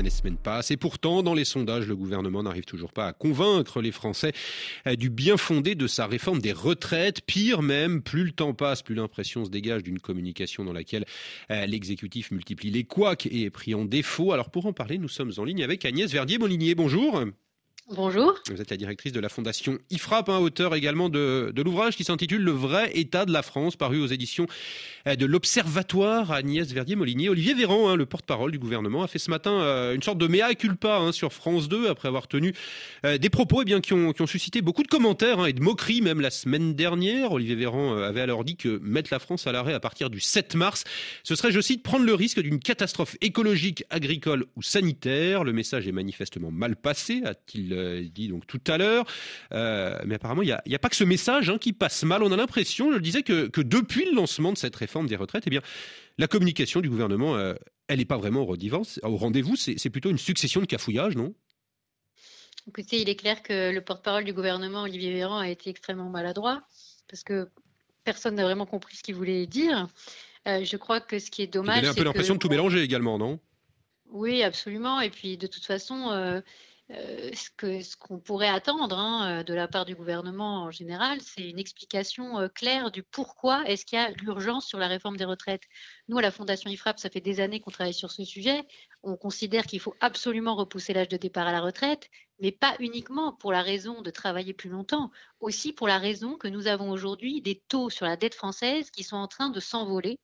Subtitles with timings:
[0.00, 3.82] Les semaines passent et pourtant, dans les sondages, le gouvernement n'arrive toujours pas à convaincre
[3.82, 4.32] les Français
[4.86, 7.20] euh, du bien fondé de sa réforme des retraites.
[7.20, 11.04] Pire même, plus le temps passe, plus l'impression se dégage d'une communication dans laquelle
[11.50, 14.32] euh, l'exécutif multiplie les couacs et est pris en défaut.
[14.32, 16.74] Alors pour en parler, nous sommes en ligne avec Agnès Verdier-Molinier.
[16.74, 17.22] Bonjour.
[17.94, 18.34] Bonjour.
[18.50, 22.42] Vous êtes la directrice de la fondation IFRAP, un auteur également de, l'ouvrage qui s'intitule
[22.42, 24.46] Le vrai état de la France, paru aux éditions
[25.06, 26.32] euh, de l'Observatoire.
[26.32, 30.02] Agnès Verdier-Molinier, Olivier Véran, hein, le porte-parole du gouvernement, a fait ce matin euh, une
[30.02, 32.54] sorte de mea culpa hein, sur France 2 après avoir tenu
[33.04, 36.00] euh, des propos eh bien, qui, ont, suscité beaucoup de commentaires hein, et de moqueries
[36.00, 37.32] même la semaine dernière.
[37.32, 40.54] Olivier Véran avait alors dit que mettre la France à l'arrêt à partir du 7
[40.54, 40.84] mars,
[41.24, 45.44] ce serait, je cite, prendre le risque d'une catastrophe écologique, agricole ou sanitaire.
[45.44, 49.04] Le message est manifestement mal passé, a-t-il euh, dit donc tout à l'heure.
[49.52, 52.22] Euh, mais apparemment, il n'y a, pas que ce message hein, qui passe mal.
[52.22, 55.44] On a l'impression, je le disais, que, depuis le lancement de cette réforme des retraites,
[55.46, 55.62] eh bien,
[56.18, 57.54] la communication du gouvernement, euh,
[57.88, 59.56] elle n'est pas vraiment au rendez-vous.
[59.56, 61.34] C'est plutôt une succession de cafouillages, non?
[62.68, 66.62] Écoutez, il est clair que le porte-parole du gouvernement, Olivier Véran, a été extrêmement maladroit
[67.08, 67.48] parce que
[68.04, 69.88] personne n'a vraiment compris ce qu'il voulait dire.
[70.46, 71.82] je crois que ce qui est dommage.
[71.82, 73.40] Il a un peu l'impression de tout mélanger également, non?
[74.12, 75.00] Oui, absolument.
[75.00, 76.40] Et puis, de toute façon, euh,
[76.92, 81.58] ce qu'on pourrait attendre hein, euh, de la part du gouvernement en général, c'est une
[81.58, 85.62] explication euh, claire du pourquoi est-ce qu'il y a l'urgence sur la réforme des retraites.
[86.08, 88.62] Nous, à la Fondation IFRAP, ça fait des années qu'on travaille sur ce sujet.
[89.02, 92.08] On considère qu'il faut absolument repousser l'âge de départ à la retraite,
[92.40, 96.48] mais pas uniquement pour la raison de travailler plus longtemps, aussi pour la raison que
[96.48, 100.18] nous avons aujourd'hui des taux sur la dette française qui sont en train de s'envoler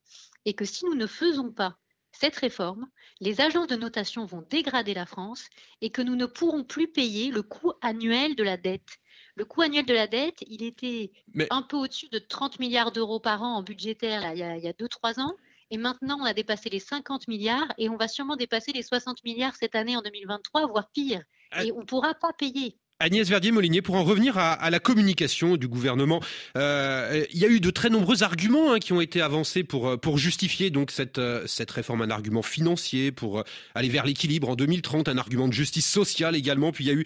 [0.45, 1.77] et que si nous ne faisons pas
[2.13, 2.87] cette réforme,
[3.21, 5.47] les agences de notation vont dégrader la France
[5.81, 8.99] et que nous ne pourrons plus payer le coût annuel de la dette.
[9.37, 11.13] Le coût annuel de la dette, il était
[11.51, 15.21] un peu au-dessus de 30 milliards d'euros par an en budgétaire il y a 2-3
[15.21, 15.37] ans.
[15.71, 19.23] Et maintenant, on a dépassé les 50 milliards et on va sûrement dépasser les 60
[19.25, 21.23] milliards cette année en 2023, voire pire.
[21.51, 21.65] Ah.
[21.65, 22.79] Et on ne pourra pas payer.
[23.01, 26.21] Agnès Verdier-Molinier, pour en revenir à, la communication du gouvernement,
[26.57, 29.89] euh, il y a eu de très nombreux arguments hein, qui ont été avancés pour,
[29.89, 33.45] euh, justifier donc cette, euh, cette réforme, un argument financier pour
[33.77, 36.95] aller vers l'équilibre en 2030, un argument de justice sociale également, puis il y a
[36.95, 37.05] eu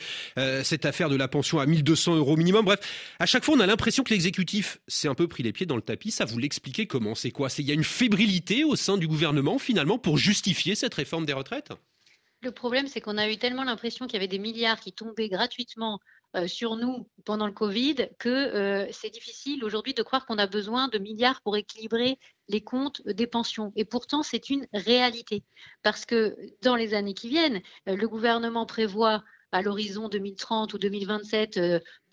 [0.65, 2.65] cette affaire de la pension à 1200 euros minimum.
[2.65, 2.81] Bref,
[3.19, 5.77] à chaque fois, on a l'impression que l'exécutif s'est un peu pris les pieds dans
[5.77, 6.11] le tapis.
[6.11, 7.15] Ça vous l'expliquez comment?
[7.15, 7.49] C'est quoi?
[7.59, 11.35] Il y a une fébrilité au sein du gouvernement finalement pour justifier cette réforme des
[11.35, 11.73] retraites?
[12.43, 15.29] Le problème, c'est qu'on a eu tellement l'impression qu'il y avait des milliards qui tombaient
[15.29, 16.01] gratuitement
[16.35, 20.47] euh, sur nous pendant le Covid que euh, c'est difficile aujourd'hui de croire qu'on a
[20.47, 23.73] besoin de milliards pour équilibrer les comptes des pensions.
[23.77, 25.45] Et pourtant, c'est une réalité.
[25.83, 30.79] Parce que dans les années qui viennent, euh, le gouvernement prévoit à l'horizon 2030 ou
[30.79, 31.59] 2027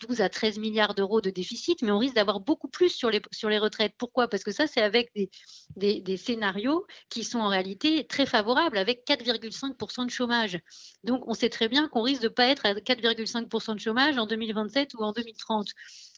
[0.00, 3.20] 12 à 13 milliards d'euros de déficit, mais on risque d'avoir beaucoup plus sur les,
[3.32, 3.94] sur les retraites.
[3.98, 4.28] Pourquoi?
[4.28, 9.06] Parce que ça, c'est avec des, des, scénarios qui sont en réalité très favorables, avec
[9.06, 10.58] 4,5% de chômage.
[11.04, 14.18] Donc, on sait très bien qu'on risque de ne pas être à 4,5% de chômage
[14.18, 15.68] en 2027 ou en 2030.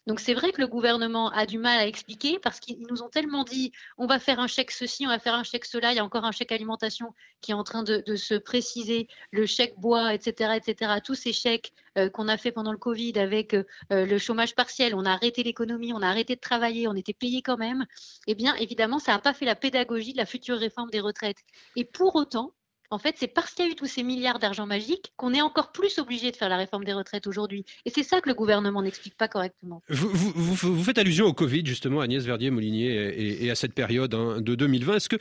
[0.07, 3.09] Donc c'est vrai que le gouvernement a du mal à expliquer parce qu'ils nous ont
[3.09, 5.97] tellement dit on va faire un chèque ceci, on va faire un chèque cela, il
[5.97, 9.79] y a encore un chèque alimentation qui est en train de, se préciser, le chèque
[9.79, 10.95] bois, etc., etc.
[11.05, 14.95] Tous ces chèques euh, qu'on a fait pendant le Covid avec euh, le chômage partiel,
[14.95, 17.87] on a arrêté l'économie, on a arrêté de travailler, on était payé quand même.
[18.27, 21.39] Eh bien évidemment, ça n'a pas fait la pédagogie de la future réforme des retraites.
[21.77, 22.53] Et pour autant,
[22.93, 25.41] en fait, c'est parce qu'il y a eu tous ces milliards d'argent magique qu'on est
[25.41, 27.65] encore plus obligé de faire la réforme des retraites aujourd'hui.
[27.87, 29.83] Et c'est ça que le gouvernement n'explique pas correctement.
[29.89, 34.97] Vous, faites allusion au Covid, justement, Agnès Verdier-Molinier, et, à cette période hein, de 2020.
[34.97, 35.17] Est-ce que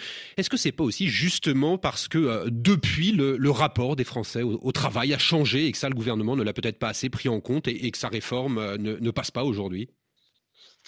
[0.51, 5.13] que c'est pas aussi justement parce que euh, depuis le, rapport des Français au, travail
[5.13, 7.69] a changé et que ça, le gouvernement ne l'a peut-être pas assez pris en compte
[7.69, 9.89] et, que sa réforme euh, ne, passe pas aujourd'hui?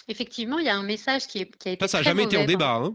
[0.08, 1.88] Effectivement, il y a un message qui, est, qui a été.
[1.88, 2.74] Ça, n'a jamais été en débat.
[2.74, 2.94] Hein.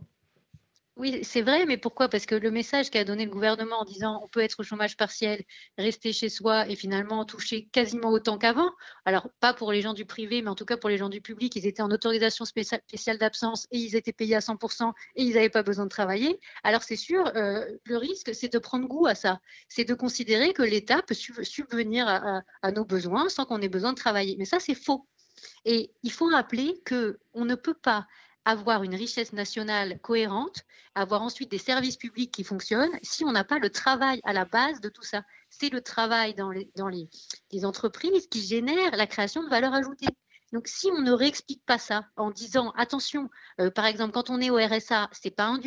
[0.99, 2.09] Oui, c'est vrai, mais pourquoi?
[2.09, 4.97] Parce que le message qu'a donné le gouvernement en disant on peut être au chômage
[4.97, 5.41] partiel,
[5.77, 8.69] rester chez soi et finalement toucher quasiment autant qu'avant,
[9.05, 11.21] alors pas pour les gens du privé, mais en tout cas pour les gens du
[11.21, 12.81] public, ils étaient en autorisation spéciale,
[13.17, 16.37] d'absence et ils étaient payés à 100% et ils n'avaient pas besoin de travailler.
[16.65, 19.39] Alors c'est sûr, euh, le risque, c'est de prendre goût à ça,
[19.69, 23.97] c'est de considérer que l'État peut subvenir à, nos besoins sans qu'on ait besoin de
[23.97, 24.35] travailler.
[24.37, 25.07] Mais ça, c'est faux.
[25.63, 28.05] Et il faut rappeler qu'on ne peut pas
[28.45, 30.63] avoir une richesse nationale cohérente,
[30.95, 34.45] avoir ensuite des services publics qui fonctionnent, si on n'a pas le travail à la
[34.45, 35.23] base de tout ça.
[35.49, 40.07] C'est le travail dans les, entreprises qui génère la création de valeur ajoutée.
[40.51, 43.29] Donc, si on ne réexplique pas ça en disant attention,
[43.61, 45.59] euh, par exemple, quand on est au RSA, c'est pas un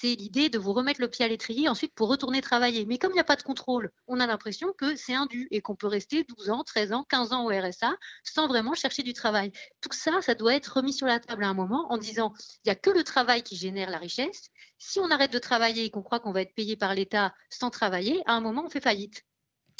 [0.00, 2.86] c'est l'idée de vous remettre le pied à l'étrier ensuite pour retourner travailler.
[2.86, 5.60] Mais comme il n'y a pas de contrôle, on a l'impression que c'est indu et
[5.60, 7.94] qu'on peut rester 12 ans, 13 ans, 15 ans au RSA
[8.24, 9.52] sans vraiment chercher du travail.
[9.80, 12.32] Tout ça, ça doit être remis sur la table à un moment en disant
[12.64, 14.50] il n'y a que le travail qui génère la richesse.
[14.78, 17.70] Si on arrête de travailler et qu'on croit qu'on va être payé par l'État sans
[17.70, 19.24] travailler, à un moment, on fait faillite.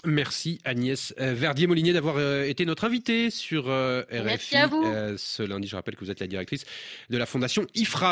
[0.05, 4.85] Merci Agnès euh, Verdier-Molinier d'avoir euh, été notre invitée sur RFI euh, Merci à vous.
[5.17, 5.69] ce lundi.
[5.69, 6.65] Je rappelle que vous êtes la directrice
[7.09, 8.11] de la fondation IFRA.